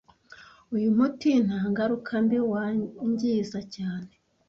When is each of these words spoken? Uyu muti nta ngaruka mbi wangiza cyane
Uyu 0.75 0.89
muti 0.97 1.29
nta 1.45 1.61
ngaruka 1.71 2.11
mbi 2.25 2.39
wangiza 2.51 3.59
cyane 3.75 4.11